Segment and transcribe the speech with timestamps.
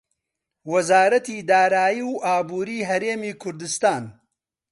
[0.71, 4.03] وەزارەتی دارایی و ئابووری هەرێمی کوردستان